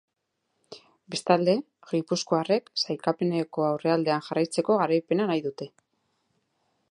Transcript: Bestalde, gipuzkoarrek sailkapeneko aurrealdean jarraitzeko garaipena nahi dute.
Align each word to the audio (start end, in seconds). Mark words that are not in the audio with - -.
Bestalde, 1.15 1.53
gipuzkoarrek 1.91 2.71
sailkapeneko 2.85 3.67
aurrealdean 3.67 4.25
jarraitzeko 4.29 4.81
garaipena 4.83 5.31
nahi 5.33 5.45
dute. 5.49 5.69